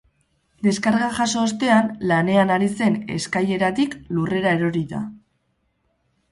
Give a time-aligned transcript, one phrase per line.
[0.67, 5.07] Deskarga jaso ostean, lanean ari zen eskaileratik lurrera erori da.